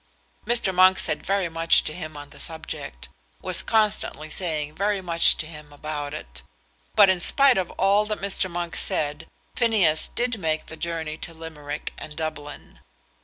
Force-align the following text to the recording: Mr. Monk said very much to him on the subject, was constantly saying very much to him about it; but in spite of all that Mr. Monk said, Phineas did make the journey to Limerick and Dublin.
Mr. 0.47 0.73
Monk 0.73 0.97
said 0.97 1.23
very 1.23 1.47
much 1.47 1.83
to 1.83 1.93
him 1.93 2.17
on 2.17 2.31
the 2.31 2.39
subject, 2.39 3.09
was 3.39 3.61
constantly 3.61 4.31
saying 4.31 4.73
very 4.73 4.99
much 4.99 5.37
to 5.37 5.45
him 5.45 5.71
about 5.71 6.11
it; 6.11 6.41
but 6.95 7.07
in 7.07 7.19
spite 7.19 7.55
of 7.55 7.69
all 7.77 8.03
that 8.05 8.19
Mr. 8.19 8.49
Monk 8.49 8.75
said, 8.75 9.27
Phineas 9.55 10.07
did 10.07 10.39
make 10.39 10.65
the 10.65 10.75
journey 10.75 11.17
to 11.19 11.35
Limerick 11.35 11.93
and 11.99 12.15
Dublin. 12.15 12.79